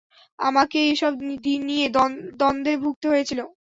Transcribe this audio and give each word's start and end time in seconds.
আমাকেই 0.39 0.87
এসব 0.93 1.13
নিয়ে 1.63 1.85
দ্বন্দ্বে 2.39 2.73
ভুগতে 2.83 3.05
হয়েছিল। 3.11 3.39